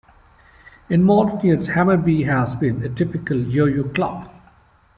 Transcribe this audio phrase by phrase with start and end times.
[0.89, 4.33] In modern years, Hammarby has been a typical yo-yo club.